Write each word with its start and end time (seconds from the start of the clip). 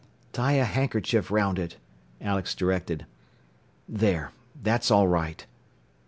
"Tie 0.33 0.53
a 0.53 0.63
handkerchief 0.65 1.29
round 1.29 1.59
it," 1.59 1.77
Alex 2.19 2.55
directed. 2.55 3.05
"There. 3.87 4.31
That's 4.59 4.89
all 4.89 5.07
right. 5.07 5.45